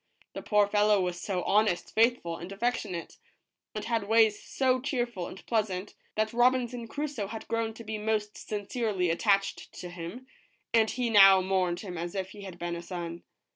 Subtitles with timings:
[0.33, 3.17] The poor fellow was so honest, faithful, and affectionate,
[3.75, 8.35] and had ways so cheerful and pleasant, that Robinson Crusoe had grown to be most
[8.35, 10.25] sincerely attached to him,
[10.73, 13.21] and he now mourned him as if he had been a son.